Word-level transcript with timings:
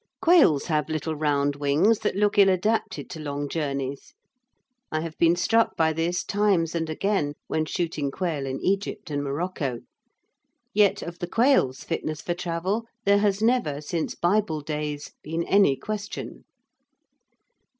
Quails 0.19 0.65
have 0.65 0.89
little 0.89 1.15
round 1.15 1.57
wings 1.57 1.99
that 1.99 2.15
look 2.15 2.39
ill 2.39 2.49
adapted 2.49 3.07
to 3.11 3.19
long 3.19 3.47
journeys. 3.47 4.15
I 4.91 5.01
have 5.01 5.15
been 5.19 5.35
struck 5.35 5.77
by 5.77 5.93
this 5.93 6.23
times 6.23 6.73
and 6.73 6.89
again 6.89 7.35
when 7.45 7.65
shooting 7.65 8.09
quail 8.09 8.47
in 8.47 8.59
Egypt 8.61 9.11
and 9.11 9.23
Morocco, 9.23 9.81
yet 10.73 11.03
of 11.03 11.19
the 11.19 11.27
quail's 11.27 11.83
fitness 11.83 12.19
for 12.19 12.33
travel 12.33 12.87
there 13.05 13.19
has 13.19 13.43
never, 13.43 13.79
since 13.79 14.15
Bible 14.15 14.61
days, 14.61 15.11
been 15.21 15.43
any 15.43 15.75
question. 15.75 16.45